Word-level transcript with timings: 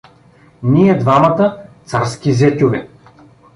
—Ние 0.63 0.97
двамата— 0.97 1.57
царски 1.85 2.33
зетьове! 2.33 2.87